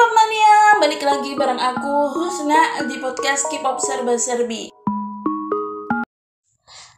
[0.00, 4.72] K-pop mania, balik lagi bareng aku Husna di podcast K-pop Serba Serbi.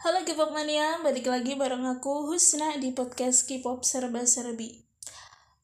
[0.07, 4.87] Halo K-pop mania, balik lagi bareng aku Husna di podcast K-pop Serba Serbi.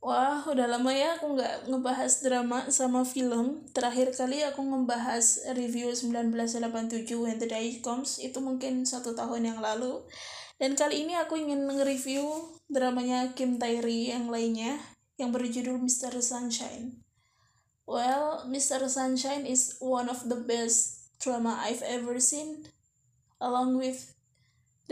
[0.02, 3.70] Wah, udah lama ya aku nggak ngebahas drama sama film.
[3.70, 9.62] Terakhir kali aku ngebahas review 1987 When the Day Comes, itu mungkin satu tahun yang
[9.62, 10.02] lalu.
[10.58, 12.26] Dan kali ini aku ingin nge-review
[12.66, 14.74] dramanya Kim Tae-ri yang lainnya,
[15.22, 16.18] yang berjudul Mr.
[16.18, 17.06] Sunshine.
[17.88, 18.84] Well, Mr.
[18.84, 22.68] Sunshine is one of the best drama I've ever seen,
[23.40, 24.12] along with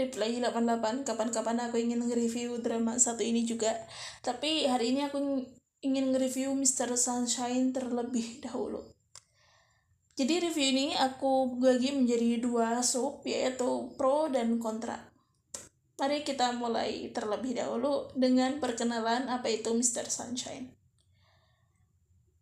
[0.01, 3.73] Reply 88 kapan-kapan aku ingin nge-review drama satu ini juga
[4.21, 5.45] tapi hari ini aku
[5.81, 6.93] ingin nge-review Mr.
[7.01, 8.85] Sunshine terlebih dahulu
[10.21, 15.01] jadi review ini aku bagi menjadi dua sub yaitu pro dan kontra
[15.97, 20.13] mari kita mulai terlebih dahulu dengan perkenalan apa itu Mr.
[20.13, 20.77] Sunshine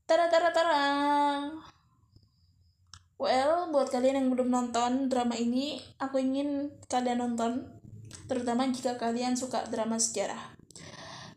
[0.04, 0.82] tara tara tara
[3.14, 7.72] Well, buat kalian yang belum nonton drama ini, aku ingin kalian nonton,
[8.27, 10.58] terutama jika kalian suka drama sejarah.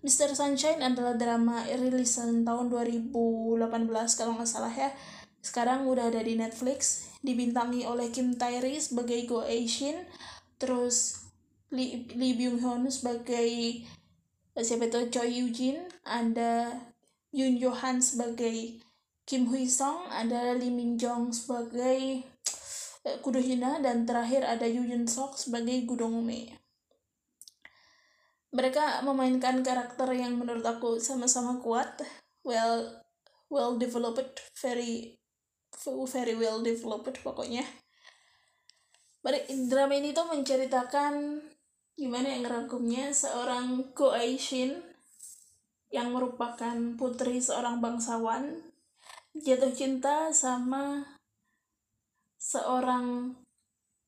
[0.01, 0.33] Mr.
[0.33, 3.13] Sunshine adalah drama rilisan tahun 2018
[4.19, 4.89] kalau nggak salah ya.
[5.39, 9.95] Sekarang udah ada di Netflix, dibintangi oleh Kim Tae-ri sebagai Go Aishin,
[10.57, 11.29] terus
[11.69, 13.47] Lee, Lee Byung Hun sebagai
[14.57, 16.73] siapa itu Choi Yujin, ada
[17.37, 18.81] Yoon Johan sebagai
[19.29, 22.25] Kim Hui Song, ada Lee Min Jong sebagai
[23.05, 26.49] eh, Kudo Hina, dan terakhir ada Yu Jun Sok sebagai Gudong Me.
[28.49, 32.01] Mereka memainkan karakter yang menurut aku sama-sama kuat,
[32.41, 33.05] well
[33.53, 35.21] well developed, very
[36.09, 37.61] very well developed pokoknya.
[39.69, 41.43] Drama ini tuh menceritakan
[41.99, 44.96] gimana yang ngerangkumnya seorang Go Aishin
[45.93, 48.59] yang merupakan putri seorang bangsawan
[49.37, 51.05] jatuh cinta sama
[52.41, 53.37] seorang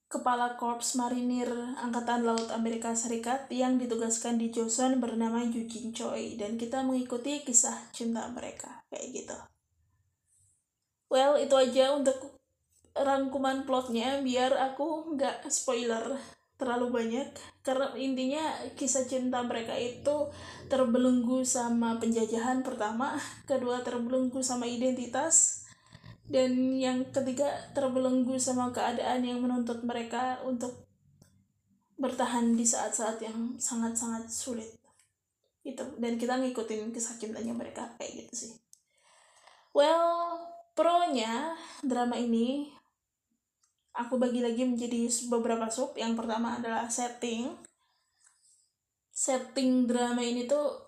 [0.10, 6.34] kepala korps marinir Angkatan Laut Amerika Serikat yang ditugaskan di Joseon bernama Yujin Choi.
[6.34, 9.38] Dan kita mengikuti kisah cinta mereka kayak gitu.
[11.14, 12.42] Well, itu aja untuk
[12.98, 14.18] rangkuman plotnya.
[14.26, 16.18] Biar aku nggak spoiler
[16.60, 17.28] terlalu banyak.
[17.64, 18.44] Karena intinya
[18.76, 20.28] kisah cinta mereka itu
[20.68, 23.16] terbelenggu sama penjajahan pertama
[23.50, 25.66] kedua terbelenggu sama identitas
[26.30, 30.86] dan yang ketiga terbelenggu sama keadaan yang menuntut mereka untuk
[31.98, 34.70] bertahan di saat-saat yang sangat-sangat sulit.
[35.66, 38.52] Itu dan kita ngikutin kisah cintanya mereka kayak gitu sih.
[39.74, 40.38] Well
[40.78, 42.72] pro nya drama ini
[44.00, 45.92] aku bagi lagi menjadi beberapa sub.
[46.00, 47.52] Yang pertama adalah setting.
[49.12, 50.88] Setting drama ini tuh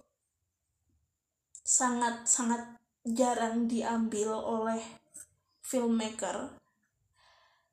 [1.67, 4.79] sangat-sangat jarang diambil oleh
[5.59, 6.55] filmmaker.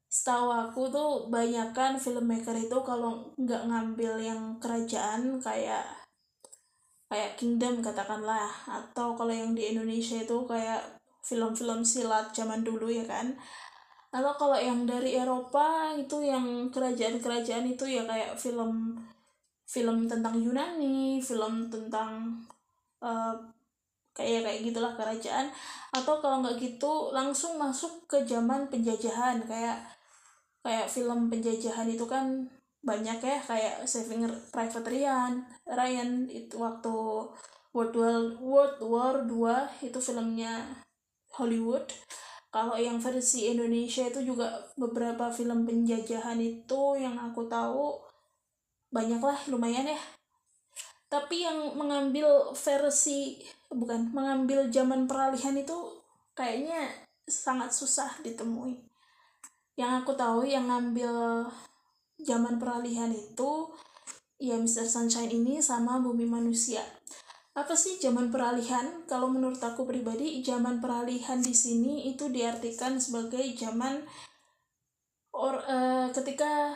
[0.08, 5.84] Setahu aku tuh banyakkan filmmaker itu kalau nggak ngambil yang kerajaan kayak
[7.08, 13.04] kayak Kingdom katakanlah atau kalau yang di Indonesia itu kayak film-film silat zaman dulu ya
[13.04, 13.36] kan
[14.08, 18.96] atau kalau yang dari Eropa itu yang kerajaan-kerajaan itu ya kayak film
[19.68, 22.40] film tentang Yunani film tentang
[23.04, 23.36] uh,
[24.16, 25.52] kayak kayak gitulah kerajaan.
[25.92, 29.44] Atau kalau nggak gitu langsung masuk ke zaman penjajahan.
[29.44, 29.84] Kayak
[30.64, 32.48] kayak film penjajahan itu kan
[32.82, 34.24] banyak ya kayak Saving
[34.54, 36.94] Private Ryan Ryan itu waktu
[37.74, 40.62] World War World War 2 itu filmnya
[41.34, 41.90] Hollywood
[42.48, 44.48] kalau yang versi Indonesia itu juga
[44.80, 48.00] beberapa film penjajahan itu yang aku tahu
[48.88, 50.00] banyak lah lumayan ya
[51.08, 55.76] tapi yang mengambil versi bukan mengambil zaman peralihan itu
[56.32, 56.88] kayaknya
[57.28, 58.80] sangat susah ditemui
[59.76, 61.44] yang aku tahu yang ngambil
[62.24, 63.68] zaman peralihan itu
[64.40, 64.88] ya Mr.
[64.88, 66.80] Sunshine ini sama Bumi Manusia
[67.58, 69.02] apa sih zaman peralihan?
[69.10, 74.02] Kalau menurut aku pribadi, zaman peralihan di sini itu diartikan sebagai zaman
[75.34, 76.74] or, uh, ketika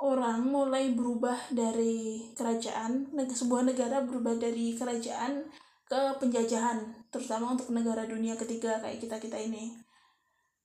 [0.00, 5.48] orang mulai berubah dari kerajaan, sebuah negara berubah dari kerajaan
[5.88, 9.72] ke penjajahan, terutama untuk negara dunia ketiga kayak kita-kita ini.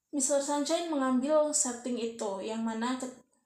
[0.10, 0.42] Mr.
[0.42, 2.98] Sunshine mengambil setting itu, yang mana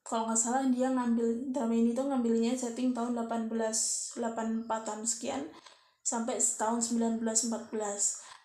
[0.03, 5.47] kalau nggak salah dia ngambil drama ini tuh ngambilnya setting tahun 1884-an sekian
[6.03, 7.23] sampai tahun 1914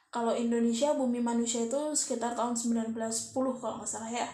[0.08, 4.24] kalau Indonesia bumi manusia itu sekitar tahun 1910 kalau nggak salah ya.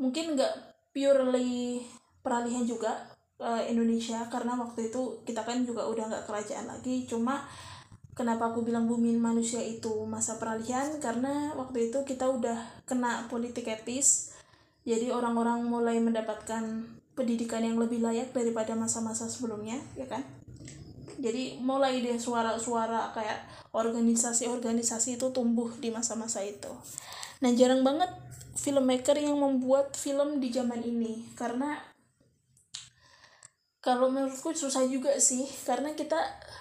[0.00, 0.54] Mungkin nggak
[0.90, 1.86] purely
[2.18, 3.06] peralihan juga
[3.38, 7.06] uh, Indonesia karena waktu itu kita kan juga udah nggak kerajaan lagi.
[7.06, 7.46] Cuma
[8.18, 10.98] kenapa aku bilang bumi manusia itu masa peralihan?
[10.98, 14.34] Karena waktu itu kita udah kena politik etis.
[14.82, 16.64] Jadi orang-orang mulai mendapatkan
[17.14, 20.22] pendidikan yang lebih layak daripada masa-masa sebelumnya ya kan
[21.18, 23.42] jadi mulai deh suara-suara kayak
[23.74, 26.70] organisasi-organisasi itu tumbuh di masa-masa itu.
[27.42, 28.10] Nah jarang banget
[28.54, 31.26] filmmaker yang membuat film di zaman ini.
[31.34, 31.74] Karena
[33.82, 35.42] kalau menurutku susah juga sih.
[35.66, 36.18] Karena kita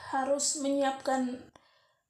[0.10, 1.38] harus menyiapkan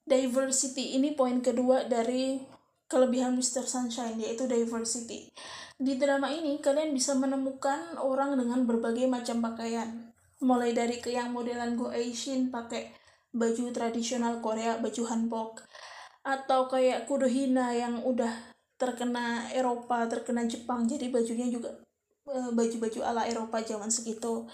[0.07, 2.39] diversity ini poin kedua dari
[2.87, 3.67] kelebihan Mr.
[3.67, 5.27] Sunshine yaitu diversity.
[5.75, 10.06] Di drama ini kalian bisa menemukan orang dengan berbagai macam pakaian
[10.43, 12.93] mulai dari ke yang modelan go Asian pakai
[13.33, 15.65] baju tradisional Korea baju hanbok.
[16.27, 18.29] Atau kayak kudohina yang udah
[18.77, 21.73] terkena Eropa terkena Jepang jadi bajunya juga
[22.29, 24.45] eh, baju-baju ala Eropa zaman segitu.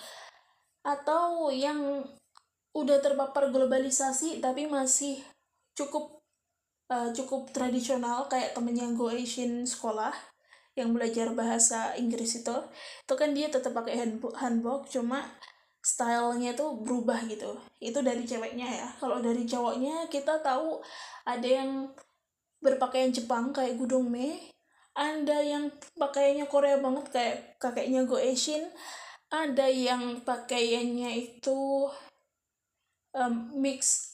[0.83, 2.03] Atau yang
[2.73, 5.21] udah terpapar globalisasi tapi masih
[5.77, 6.23] cukup
[6.89, 10.13] uh, cukup tradisional kayak temennya Go Asian sekolah
[10.73, 12.57] yang belajar bahasa Inggris itu.
[13.05, 15.21] Itu kan dia tetap pakai handbook, handbook cuma
[15.83, 17.59] stylenya tuh berubah gitu.
[17.83, 18.87] Itu dari ceweknya ya.
[18.97, 20.79] Kalau dari cowoknya kita tahu
[21.27, 21.91] ada yang
[22.63, 24.53] berpakaian Jepang kayak Gudong Me
[24.93, 28.69] ada yang pakaiannya Korea banget kayak kakeknya Go Asian
[29.33, 31.89] ada yang pakaiannya itu
[33.17, 34.13] um, mix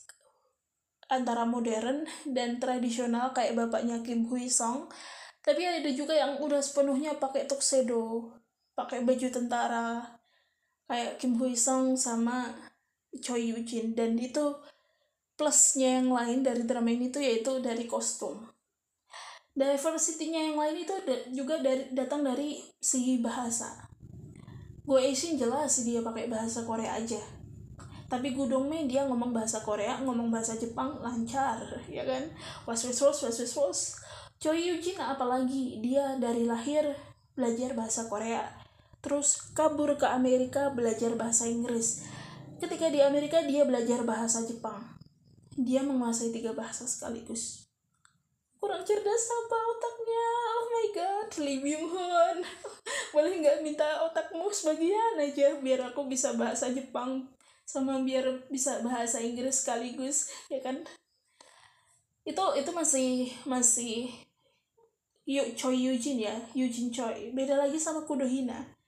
[1.12, 4.88] antara modern dan tradisional kayak bapaknya Kim Hui Song
[5.44, 8.34] tapi ada juga yang udah sepenuhnya pakai tuxedo
[8.74, 10.19] pakai baju tentara
[10.90, 12.50] kayak Kim Hui Song sama
[13.22, 13.94] Choi Yoo Jin.
[13.94, 14.58] Dan itu
[15.38, 18.50] plusnya yang lain dari drama ini tuh yaitu dari kostum.
[19.54, 20.94] Diversity-nya yang lain itu
[21.32, 23.88] juga dari datang dari segi bahasa.
[24.84, 27.22] Gue Asian jelas dia pakai bahasa Korea aja.
[28.10, 31.62] Tapi Gudongme dia ngomong bahasa Korea ngomong bahasa Jepang lancar
[31.94, 32.26] ya kan?
[32.66, 33.80] Was was was was was was.
[34.42, 35.78] Choi Yujin apalagi?
[35.84, 36.96] Dia dari lahir
[37.38, 38.59] belajar bahasa Korea
[39.00, 42.04] terus kabur ke Amerika belajar bahasa Inggris.
[42.60, 44.84] Ketika di Amerika dia belajar bahasa Jepang.
[45.60, 47.68] Dia menguasai tiga bahasa sekaligus.
[48.60, 50.28] Kurang cerdas apa otaknya?
[50.60, 52.38] Oh my god Lee Byung Hun.
[53.16, 57.32] Boleh nggak minta otakmu sebagian aja biar aku bisa bahasa Jepang
[57.64, 60.84] sama biar bisa bahasa Inggris sekaligus ya kan?
[62.28, 64.12] Itu itu masih masih
[65.24, 67.32] Yu Choi Eugene ya Eugene Choi.
[67.32, 68.79] Beda lagi sama Kudohina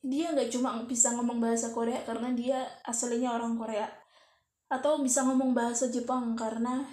[0.00, 3.84] dia nggak cuma bisa ngomong bahasa Korea karena dia aslinya orang Korea
[4.72, 6.86] atau bisa ngomong bahasa Jepang karena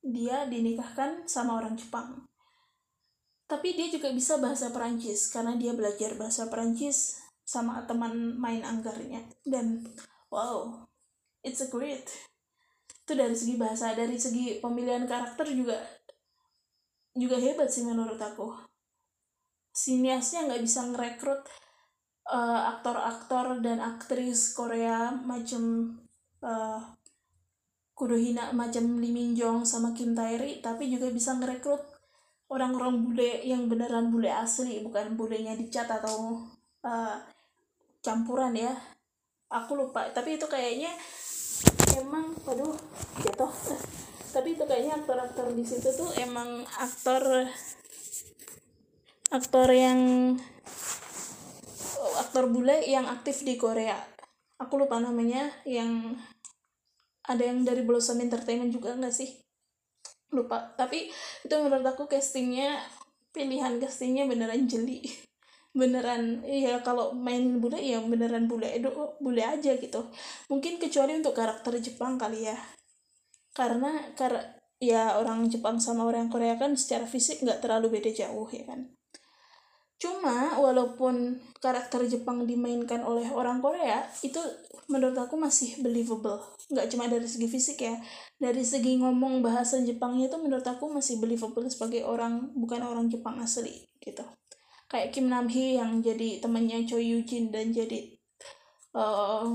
[0.00, 2.24] dia dinikahkan sama orang Jepang.
[3.46, 9.22] Tapi dia juga bisa bahasa Perancis karena dia belajar bahasa Perancis sama teman main anggarnya.
[9.42, 9.86] Dan
[10.30, 10.86] wow,
[11.42, 12.06] it's a great.
[13.06, 15.78] Itu dari segi bahasa, dari segi pemilihan karakter juga
[17.14, 18.54] juga hebat sih menurut aku.
[19.74, 21.46] Siniasnya nggak bisa ngerekrut
[22.30, 25.94] uh, aktor-aktor dan aktris Korea macam
[26.42, 26.80] uh,
[27.96, 31.80] kudohina macam Lee Min Jong sama Kim Tae-ri tapi juga bisa ngerekrut
[32.52, 36.44] orang-orang bule yang beneran bule asli bukan bulenya dicat atau
[36.84, 37.16] uh,
[38.04, 38.74] campuran ya.
[39.50, 40.90] Aku lupa tapi itu kayaknya
[41.96, 42.76] emang aduh
[43.22, 43.50] jatuh.
[44.34, 47.48] Tapi itu kayaknya aktor-aktor di situ tuh emang aktor
[49.32, 49.98] aktor yang
[52.16, 53.96] aktor bule yang aktif di Korea.
[54.56, 56.16] Aku lupa namanya yang
[57.26, 59.36] ada yang dari Blossom Entertainment juga nggak sih?
[60.32, 60.74] Lupa.
[60.74, 61.12] Tapi
[61.44, 62.80] itu menurut aku castingnya
[63.30, 65.04] pilihan castingnya beneran jeli.
[65.76, 68.88] Beneran iya kalau main bule ya beneran bule itu
[69.20, 70.08] bule aja gitu.
[70.48, 72.56] Mungkin kecuali untuk karakter Jepang kali ya.
[73.52, 78.48] Karena kar ya orang Jepang sama orang Korea kan secara fisik nggak terlalu beda jauh
[78.52, 78.92] ya kan
[79.96, 84.38] Cuma walaupun karakter Jepang dimainkan oleh orang Korea itu
[84.92, 86.36] menurut aku masih believable.
[86.68, 87.96] Nggak cuma dari segi fisik ya,
[88.36, 93.40] dari segi ngomong bahasa Jepangnya itu menurut aku masih believable sebagai orang bukan orang Jepang
[93.40, 94.22] asli gitu.
[94.86, 98.14] Kayak Kim Nam Hee yang jadi temannya Choi Yoo Jin dan jadi
[98.94, 99.48] uh,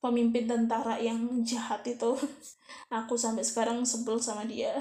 [0.00, 2.14] pemimpin tentara yang jahat itu.
[2.90, 4.74] aku sampai sekarang sebel sama dia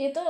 [0.00, 0.24] itu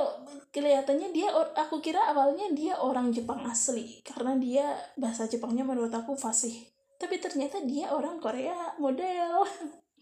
[0.51, 4.67] kelihatannya dia aku kira awalnya dia orang Jepang asli karena dia
[4.99, 6.67] bahasa Jepangnya menurut aku fasih
[6.99, 9.47] tapi ternyata dia orang Korea model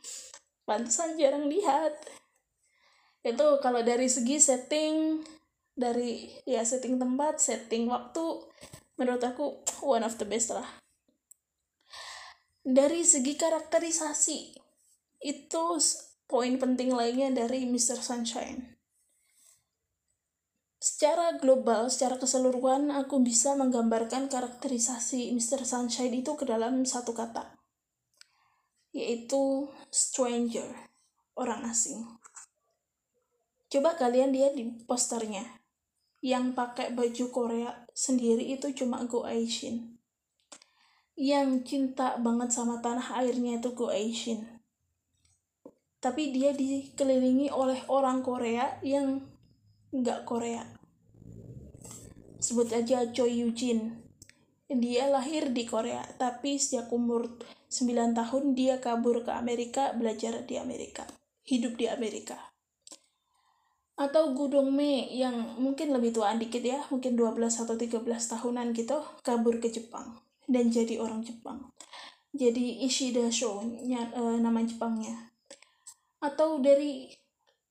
[0.67, 1.93] pantesan jarang lihat
[3.21, 5.21] itu kalau dari segi setting
[5.77, 8.25] dari ya setting tempat setting waktu
[8.97, 10.65] menurut aku one of the best lah
[12.65, 14.39] dari segi karakterisasi
[15.19, 15.65] itu
[16.29, 17.99] poin penting lainnya dari Mr.
[17.99, 18.78] Sunshine.
[20.79, 25.67] Secara global, secara keseluruhan, aku bisa menggambarkan karakterisasi Mr.
[25.67, 27.59] Sunshine itu ke dalam satu kata,
[28.95, 30.71] yaitu stranger,
[31.35, 32.07] orang asing.
[33.67, 35.43] Coba kalian lihat di posternya,
[36.23, 39.99] yang pakai baju Korea sendiri itu cuma Go Asian.
[41.19, 44.63] Yang cinta banget sama tanah airnya itu Go Asian.
[45.99, 49.28] Tapi dia dikelilingi oleh orang Korea yang
[49.93, 50.63] nggak Korea.
[52.39, 53.99] Sebut aja Choi Yujin.
[54.69, 57.41] Dia lahir di Korea, tapi sejak umur
[57.73, 61.09] 9 tahun dia kabur ke Amerika belajar di Amerika.
[61.41, 62.49] Hidup di Amerika
[63.99, 68.95] atau Gudong Me yang mungkin lebih tuaan dikit ya, mungkin 12 atau 13 tahunan gitu,
[69.27, 70.15] kabur ke Jepang
[70.47, 71.69] dan jadi orang Jepang.
[72.31, 75.35] Jadi Ishida Show nya, e, nama Jepangnya.
[76.23, 77.11] Atau dari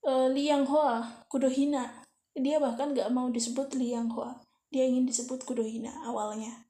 [0.05, 1.98] e, Liang Hoa, Kudohina.
[2.39, 4.39] Dia bahkan gak mau disebut Liang Hoa.
[4.71, 6.67] Dia ingin disebut Kudohina awalnya.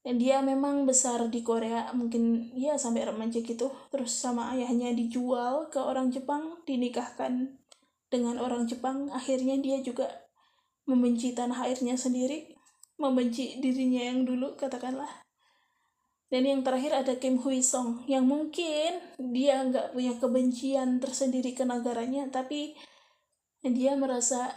[0.00, 3.68] Dan dia memang besar di Korea, mungkin ya sampai remaja gitu.
[3.92, 7.60] Terus sama ayahnya dijual ke orang Jepang, dinikahkan
[8.10, 10.10] dengan orang Jepang akhirnya dia juga
[10.84, 12.58] membenci tanah airnya sendiri
[12.98, 15.08] membenci dirinya yang dulu katakanlah
[16.30, 18.98] dan yang terakhir ada Kim Hui Song yang mungkin
[19.30, 22.74] dia nggak punya kebencian tersendiri ke negaranya tapi
[23.62, 24.50] dia merasa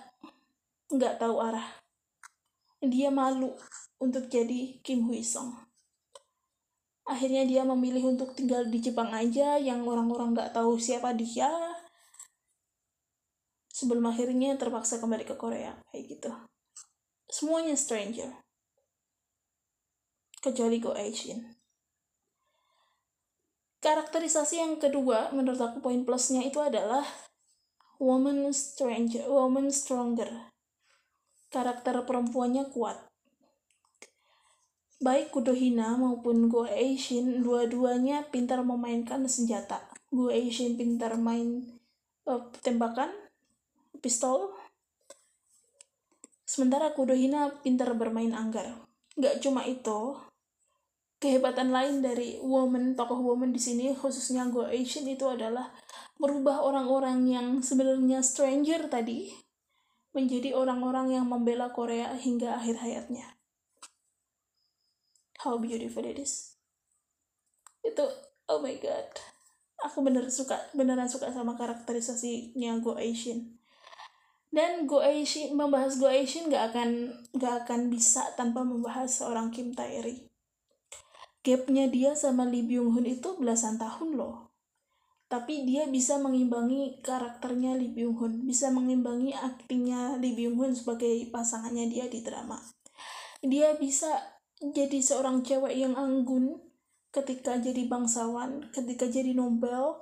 [0.94, 1.82] nggak tahu arah.
[2.84, 3.56] Dia malu
[3.98, 5.74] untuk jadi Kim Hui Song
[7.04, 11.52] akhirnya dia memilih untuk tinggal di Jepang aja yang orang-orang nggak tahu siapa dia.
[13.74, 16.32] Sebelum akhirnya terpaksa kembali ke Korea kayak gitu.
[17.28, 18.30] Semuanya stranger.
[20.40, 21.60] Kecuali Go Asian
[23.84, 27.04] karakterisasi yang kedua menurut aku poin plusnya itu adalah
[28.00, 30.53] woman stranger woman stronger
[31.54, 32.98] karakter perempuannya kuat
[35.04, 41.66] baik Kudohina maupun Go Asian dua-duanya pintar memainkan senjata Go Asian pintar main
[42.30, 43.10] uh, tembakan
[43.98, 44.54] pistol.
[46.46, 48.78] Sementara Kudohina pintar bermain anggar.
[49.18, 50.22] Gak cuma itu,
[51.18, 55.74] kehebatan lain dari woman, tokoh woman di sini, khususnya Go Asian itu adalah
[56.22, 59.34] merubah orang-orang yang sebenarnya stranger tadi
[60.14, 63.38] menjadi orang-orang yang membela Korea hingga akhir hayatnya.
[65.42, 66.56] How beautiful it is.
[67.84, 68.08] Itu,
[68.48, 69.10] oh my god.
[69.84, 73.60] Aku bener suka, beneran suka sama karakterisasinya Go Asian
[74.54, 79.74] dan Go Asian membahas Go Asian gak akan gak akan bisa tanpa membahas seorang Kim
[79.74, 80.30] Tae-ri.
[81.42, 84.43] Gapnya dia sama Lee Byung Hun itu belasan tahun loh.
[85.32, 91.30] Tapi dia bisa mengimbangi karakternya Lee Byung Hun, bisa mengimbangi aktingnya Lee Byung Hun sebagai
[91.34, 92.62] pasangannya dia di drama.
[93.42, 94.14] Dia bisa
[94.62, 96.62] jadi seorang cewek yang anggun
[97.10, 100.02] ketika jadi bangsawan, ketika jadi Nobel,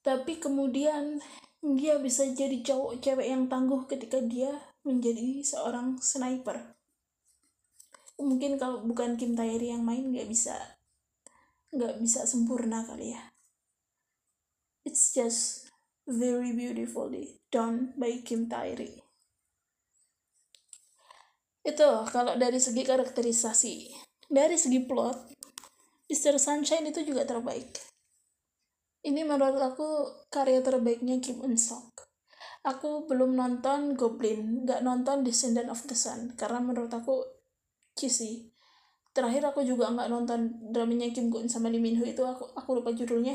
[0.00, 1.20] tapi kemudian
[1.60, 4.52] dia bisa jadi cowok cewek yang tangguh ketika dia
[4.84, 6.76] menjadi seorang sniper.
[8.20, 10.80] Mungkin kalau bukan Kim Tae yang main nggak bisa
[11.70, 13.29] nggak bisa sempurna kali ya
[14.86, 15.68] it's just
[16.08, 18.76] very beautifully done by Kim Tae
[21.60, 23.74] itu kalau dari segi karakterisasi
[24.30, 25.36] dari segi plot
[26.10, 26.40] Mr.
[26.40, 27.90] Sunshine itu juga terbaik
[29.00, 29.88] ini menurut aku
[30.28, 32.04] karya terbaiknya Kim Eun Sok.
[32.60, 37.24] Aku belum nonton Goblin, nggak nonton Descendant of the Sun, karena menurut aku
[37.96, 38.52] cheesy.
[39.16, 42.78] Terakhir aku juga nggak nonton dramanya Kim Gun sama Lee Min Ho itu aku aku
[42.78, 43.34] lupa judulnya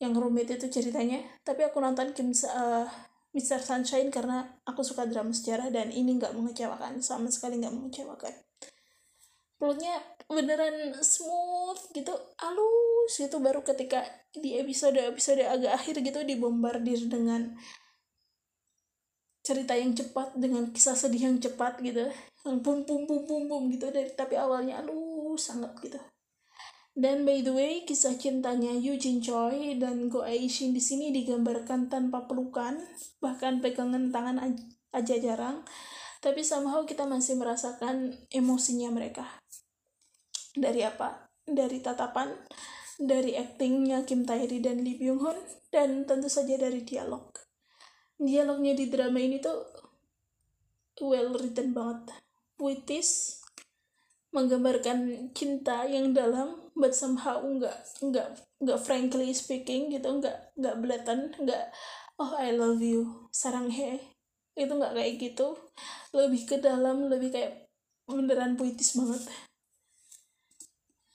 [0.00, 1.20] yang rumit itu ceritanya.
[1.44, 2.86] Tapi aku nonton Kim uh, eh,
[3.36, 3.60] Mr.
[3.60, 8.34] Sunshine karena aku suka drama sejarah dan ini nggak mengecewakan sama sekali nggak mengecewakan.
[9.60, 9.92] Plotnya
[10.24, 14.00] beneran smooth gitu halus itu baru ketika
[14.32, 17.52] di episode episode agak akhir gitu dibombardir dengan
[19.44, 22.08] cerita yang cepat dengan kisah sedih yang cepat gitu.
[22.48, 23.92] Yang bum bum bum bum gitu.
[23.92, 26.00] Dari tapi awalnya halus sangat gitu
[27.00, 32.28] dan by the way kisah cintanya Eugene Choi dan Go Aishin di sini digambarkan tanpa
[32.28, 32.76] pelukan
[33.24, 34.36] bahkan pegangan tangan
[34.92, 35.64] aja jarang.
[36.20, 39.24] Tapi somehow kita masih merasakan emosinya mereka.
[40.52, 41.32] Dari apa?
[41.48, 42.36] Dari tatapan
[43.00, 45.38] dari aktingnya Kim Tae-ri dan Lee Byung Hun
[45.72, 47.32] dan tentu saja dari dialog.
[48.20, 49.64] Dialognya di drama ini tuh
[51.00, 52.12] well written banget.
[52.60, 53.40] Puitis
[54.36, 58.28] menggambarkan cinta yang dalam but somehow nggak nggak
[58.64, 61.70] nggak frankly speaking gitu nggak nggak blatant nggak
[62.20, 64.00] oh I love you sarang he.
[64.52, 65.56] Itu nggak kayak gitu.
[66.12, 67.72] Lebih ke dalam lebih kayak
[68.04, 69.24] beneran puitis banget.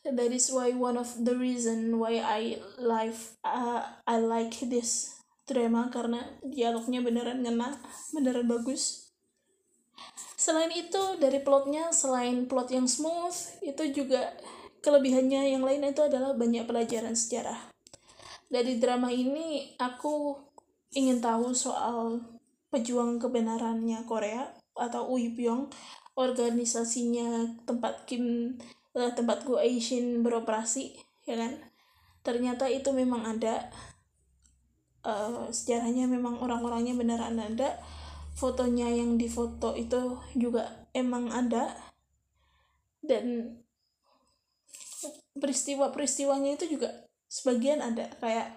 [0.06, 5.18] That is why one of the reason why I live uh, I like this
[5.50, 7.82] drama karena dialognya beneran ngena
[8.14, 9.14] beneran bagus.
[10.38, 13.34] Selain itu dari plotnya selain plot yang smooth
[13.66, 14.30] itu juga
[14.86, 17.74] kelebihannya yang lain itu adalah banyak pelajaran sejarah.
[18.46, 20.38] Dari drama ini aku
[20.94, 22.22] ingin tahu soal
[22.70, 24.46] pejuang kebenarannya Korea
[24.78, 25.74] atau Uyipyong
[26.14, 28.56] organisasinya tempat Kim
[28.94, 30.94] uh, tempat Go Asian beroperasi
[31.26, 31.58] ya kan?
[32.22, 33.74] Ternyata itu memang ada.
[35.06, 37.82] Uh, sejarahnya memang orang-orangnya beneran ada.
[38.38, 41.74] Fotonya yang difoto itu juga emang ada.
[43.06, 43.58] Dan
[45.36, 46.90] peristiwa-peristiwanya itu juga
[47.28, 48.56] sebagian ada kayak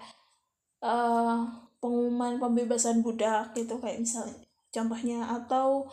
[0.85, 1.45] uh,
[1.79, 4.37] pengumuman pembebasan budak gitu kayak misalnya
[4.69, 5.89] contohnya atau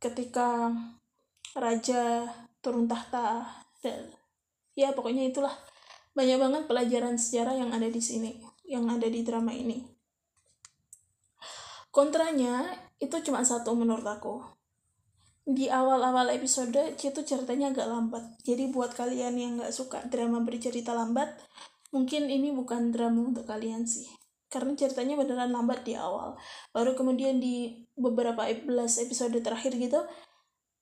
[0.00, 0.72] ketika
[1.56, 2.28] raja
[2.60, 3.46] turun tahta
[3.80, 4.10] dan
[4.76, 5.52] ya pokoknya itulah.
[6.16, 9.84] Banyak banget pelajaran sejarah yang ada di sini yang ada di drama ini.
[11.92, 14.55] Kontranya itu cuma satu menurut aku
[15.46, 18.24] di awal-awal episode itu ceritanya agak lambat.
[18.42, 21.38] Jadi buat kalian yang nggak suka drama bercerita lambat
[21.94, 24.10] mungkin ini bukan drama untuk kalian sih.
[24.50, 26.34] Karena ceritanya beneran lambat di awal.
[26.74, 30.02] Baru kemudian di beberapa belas episode terakhir gitu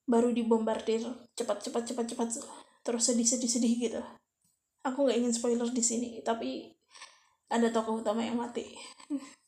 [0.08, 1.04] baru dibombardir.
[1.36, 2.28] Cepat cepat cepat cepat.
[2.80, 4.00] Terus sedih sedih sedih gitu.
[4.80, 6.72] Aku nggak ingin spoiler di sini tapi
[7.52, 8.64] ada tokoh utama yang mati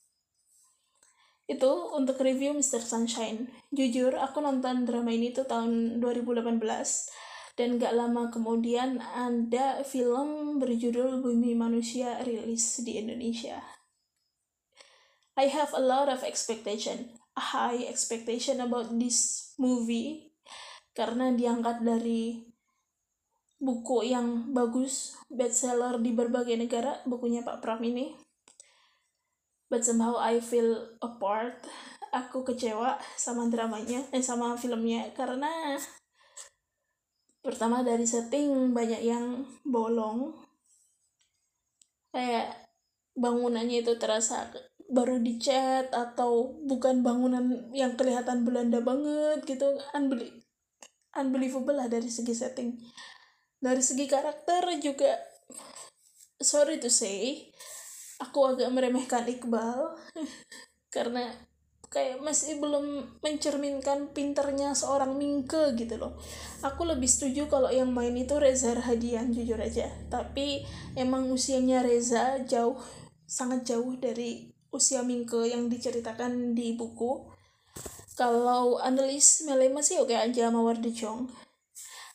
[1.46, 2.82] itu untuk review Mr.
[2.82, 3.50] Sunshine.
[3.70, 6.58] Jujur aku nonton drama ini tuh tahun 2018
[7.56, 13.62] dan gak lama kemudian ada film berjudul Bumi Manusia rilis di Indonesia.
[15.36, 20.32] I have a lot of expectation a high expectation about this movie.
[20.96, 22.40] Karena diangkat dari
[23.60, 28.16] buku yang bagus bestseller di berbagai negara bukunya Pak Pram ini
[29.70, 31.60] but somehow I feel apart.
[32.14, 35.10] Aku kecewa sama dramanya eh sama filmnya.
[35.12, 35.76] Karena
[37.44, 40.32] pertama dari setting banyak yang bolong.
[42.14, 42.70] Kayak
[43.18, 44.48] bangunannya itu terasa
[44.86, 49.76] baru dicat atau bukan bangunan yang kelihatan Belanda banget gitu.
[49.92, 50.46] Unbelievable
[51.16, 52.76] unbelievable lah dari segi setting.
[53.56, 55.16] Dari segi karakter juga
[56.36, 57.48] sorry to say
[58.22, 59.96] aku agak meremehkan Iqbal
[60.94, 61.28] karena
[61.86, 66.18] kayak masih belum mencerminkan pinternya seorang Mingke gitu loh.
[66.60, 69.86] Aku lebih setuju kalau yang main itu Reza Rahadian jujur aja.
[70.10, 70.66] Tapi
[70.98, 72.76] emang usianya Reza jauh
[73.24, 77.30] sangat jauh dari usia Mingke yang diceritakan di buku.
[78.18, 81.46] Kalau analis Melema sih oke aja sama Wardi Chong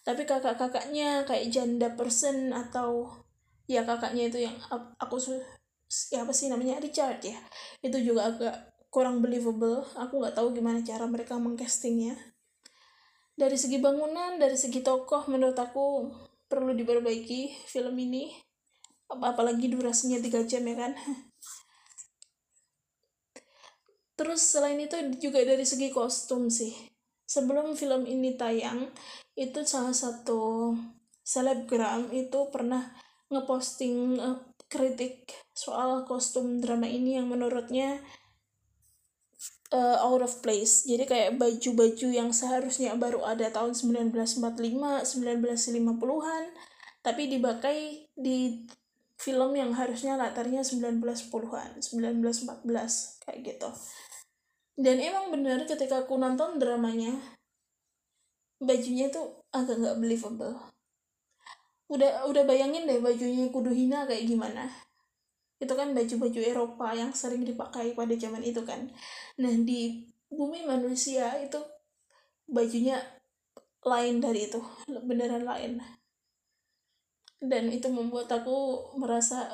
[0.02, 3.06] tapi kakak-kakaknya kayak janda person atau
[3.70, 4.58] ya kakaknya itu yang
[4.98, 5.22] aku
[6.12, 7.36] ya apa sih namanya Richard ya.
[7.84, 8.56] Itu juga agak
[8.88, 9.84] kurang believable.
[10.00, 12.16] Aku nggak tahu gimana cara mereka mengcastingnya.
[13.36, 16.12] Dari segi bangunan dari segi tokoh menurut aku
[16.48, 18.32] perlu diperbaiki film ini.
[19.12, 20.96] Apalagi durasinya tiga jam ya kan.
[24.20, 26.72] Terus selain itu juga dari segi kostum sih.
[27.26, 28.92] Sebelum film ini tayang
[29.40, 30.76] itu salah satu
[31.24, 32.92] selebgram itu pernah
[33.32, 38.00] ngeposting uh, kritik soal kostum drama ini yang menurutnya
[39.76, 40.88] uh, out of place.
[40.88, 44.40] Jadi kayak baju-baju yang seharusnya baru ada tahun 1945,
[45.04, 46.44] 1950-an,
[47.04, 48.64] tapi dipakai di
[49.20, 53.70] film yang harusnya latarnya 1910-an, 1914 kayak gitu
[54.80, 57.14] dan emang bener ketika aku nonton dramanya
[58.62, 60.58] bajunya tuh agak nggak believable
[61.92, 64.72] udah udah bayangin deh bajunya kudu hina kayak gimana.
[65.60, 68.88] Itu kan baju-baju Eropa yang sering dipakai pada zaman itu kan.
[69.38, 71.60] Nah di bumi manusia itu
[72.48, 72.98] bajunya
[73.84, 74.64] lain dari itu.
[74.88, 75.84] Beneran lain.
[77.42, 79.52] Dan itu membuat aku merasa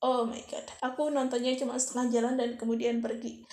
[0.00, 3.44] oh my god aku nontonnya cuma setengah jalan dan kemudian pergi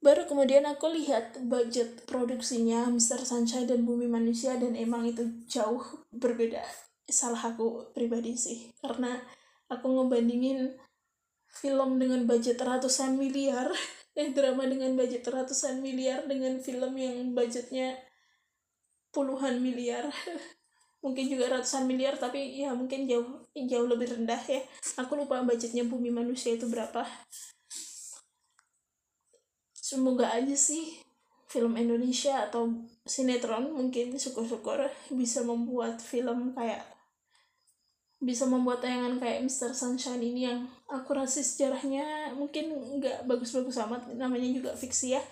[0.00, 3.20] baru kemudian aku lihat budget produksinya Mr.
[3.20, 6.64] Sunshine dan Bumi Manusia dan emang itu jauh berbeda.
[7.04, 9.20] Salah aku pribadi sih karena
[9.68, 10.72] aku ngebandingin
[11.52, 13.68] film dengan budget ratusan miliar
[14.20, 18.00] eh drama dengan budget ratusan miliar dengan film yang budgetnya
[19.12, 20.08] puluhan miliar.
[21.04, 24.60] Mungkin juga ratusan miliar tapi ya mungkin jauh jauh lebih rendah ya.
[25.00, 27.08] Aku lupa budgetnya bumi manusia itu berapa
[29.90, 31.02] semoga aja sih
[31.50, 32.70] film Indonesia atau
[33.02, 36.86] sinetron mungkin syukur-syukur bisa membuat film kayak
[38.22, 39.74] bisa membuat tayangan kayak Mr.
[39.74, 42.70] Sunshine ini yang aku rasa sejarahnya mungkin
[43.02, 45.22] nggak bagus-bagus amat namanya juga fiksi ya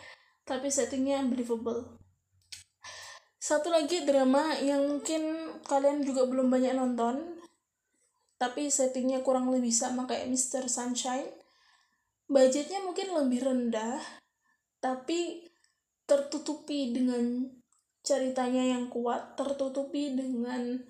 [0.42, 1.94] tapi settingnya believable
[3.38, 7.38] satu lagi drama yang mungkin kalian juga belum banyak nonton
[8.42, 10.66] tapi settingnya kurang lebih sama kayak Mr.
[10.66, 11.30] Sunshine
[12.26, 14.02] budgetnya mungkin lebih rendah
[14.78, 15.46] tapi
[16.08, 17.50] tertutupi dengan
[18.00, 20.80] ceritanya yang kuat, tertutupi dengan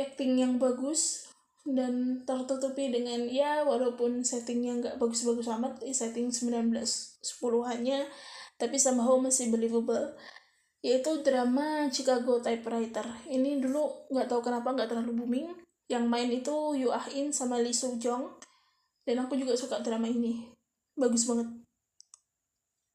[0.00, 1.28] acting yang bagus,
[1.68, 8.08] dan tertutupi dengan ya walaupun settingnya nggak bagus-bagus amat, setting 1910-annya,
[8.56, 10.16] tapi somehow masih believable
[10.80, 13.04] yaitu drama Chicago Typewriter.
[13.28, 15.52] Ini dulu nggak tahu kenapa nggak terlalu booming.
[15.92, 18.40] Yang main itu Yu Ah In sama Lee Soo Jong
[19.04, 20.48] dan aku juga suka drama ini.
[20.96, 21.59] Bagus banget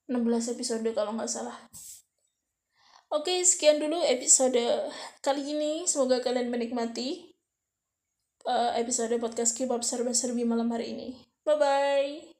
[0.09, 1.57] 16 episode kalau nggak salah.
[3.13, 4.59] Oke, sekian dulu episode
[5.21, 5.85] kali ini.
[5.85, 7.31] Semoga kalian menikmati
[8.45, 11.09] uh, episode podcast Kebab Serba Serbi malam hari ini.
[11.45, 12.34] Bye-bye.